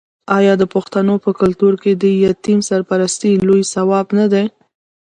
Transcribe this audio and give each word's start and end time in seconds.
آیا 0.37 0.53
د 0.61 0.63
پښتنو 0.73 1.15
په 1.25 1.31
کلتور 1.39 1.73
کې 1.83 1.91
د 1.95 2.03
یتیم 2.25 2.59
سرپرستي 2.69 3.31
لوی 3.47 3.63
ثواب 3.73 4.07
نه 4.19 4.25
دی؟ 4.33 4.45